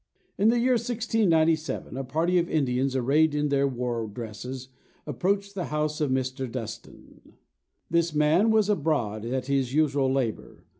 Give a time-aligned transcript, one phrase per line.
[0.35, 4.69] In the year 1697, a party of Indians, arrayed in their war dresses,
[5.05, 6.51] approached the house of Mr.
[6.51, 7.33] Dustan.
[7.87, 10.65] This man was abroad at his usual labour.